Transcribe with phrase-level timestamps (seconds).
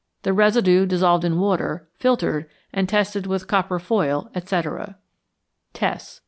[0.23, 4.97] The residue dissolved in water, filtered, and tested with copper foil, etc.
[5.75, 6.19] _Tests.